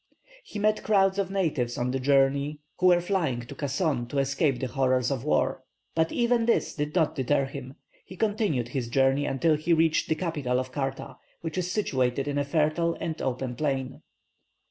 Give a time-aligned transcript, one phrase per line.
[0.43, 4.59] He met crowds of natives on the journey who were flying to Kasson to escape
[4.59, 5.63] the horrors of war.
[5.93, 10.15] But even this did not deter him; he continued his journey until he reached the
[10.15, 14.01] capital of Kaarta, which is situated in a fertile and open plain.